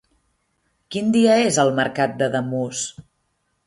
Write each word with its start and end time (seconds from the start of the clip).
Quin 0.95 1.13
dia 1.17 1.37
és 1.51 1.61
el 1.67 1.73
mercat 1.83 2.19
d'Ademús? 2.23 2.85